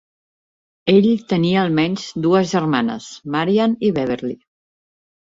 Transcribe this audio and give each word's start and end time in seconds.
Ell 0.93 1.07
tenia 1.33 1.59
almenys 1.63 2.05
dues 2.27 2.53
germanes, 2.53 3.09
Marian 3.35 3.77
i 3.89 3.93
Beverly. 3.99 4.33